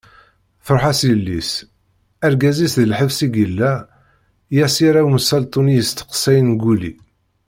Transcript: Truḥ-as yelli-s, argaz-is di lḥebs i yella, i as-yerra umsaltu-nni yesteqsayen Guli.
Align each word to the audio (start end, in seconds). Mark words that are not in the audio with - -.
Truḥ-as 0.65 1.01
yelli-s, 1.09 1.51
argaz-is 2.25 2.73
di 2.79 2.85
lḥebs 2.87 3.17
i 3.25 3.27
yella, 3.39 3.73
i 4.55 4.57
as-yerra 4.65 5.01
umsaltu-nni 5.07 5.73
yesteqsayen 5.75 6.49
Guli. 6.61 6.93